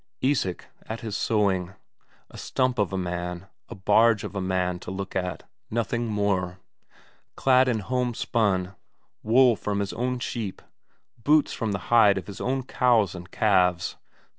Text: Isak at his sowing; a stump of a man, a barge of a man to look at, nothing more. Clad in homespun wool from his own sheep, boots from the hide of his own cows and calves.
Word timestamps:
Isak 0.23 0.65
at 0.87 1.01
his 1.01 1.15
sowing; 1.15 1.75
a 2.31 2.35
stump 2.39 2.79
of 2.79 2.91
a 2.91 2.97
man, 2.97 3.45
a 3.69 3.75
barge 3.75 4.23
of 4.23 4.33
a 4.35 4.41
man 4.41 4.79
to 4.79 4.89
look 4.89 5.15
at, 5.15 5.43
nothing 5.69 6.07
more. 6.07 6.57
Clad 7.35 7.67
in 7.67 7.81
homespun 7.81 8.73
wool 9.21 9.55
from 9.55 9.79
his 9.79 9.93
own 9.93 10.17
sheep, 10.17 10.63
boots 11.23 11.53
from 11.53 11.71
the 11.71 11.93
hide 11.93 12.17
of 12.17 12.25
his 12.25 12.41
own 12.41 12.63
cows 12.63 13.13
and 13.13 13.29
calves. 13.29 13.95